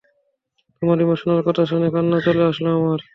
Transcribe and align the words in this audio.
তোমার 0.81 0.97
ইমোশনাল 1.01 1.39
কথা 1.47 1.63
শুনে 1.65 1.87
কান্না 1.93 2.17
চলে 2.25 2.43
আসলো 2.45 2.69
আমার। 2.77 2.99